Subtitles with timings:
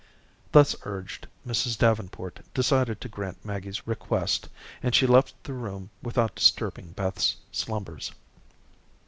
[0.51, 1.77] Thus urged, Mrs.
[1.77, 4.49] Davenport decided to grant Maggie's request,
[4.81, 8.11] and she left the room without disturbing Beth's slumbers.